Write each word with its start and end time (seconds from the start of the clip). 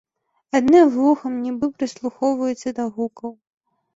Адным 0.59 0.87
вухам 0.93 1.33
нібы 1.43 1.69
прыслухоўваецца 1.77 2.75
да 2.79 2.83
гукаў. 2.95 3.31